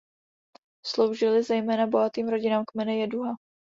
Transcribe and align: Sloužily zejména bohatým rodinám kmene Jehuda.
Sloužily 0.85 1.43
zejména 1.43 1.87
bohatým 1.87 2.27
rodinám 2.29 2.63
kmene 2.67 2.95
Jehuda. 2.97 3.31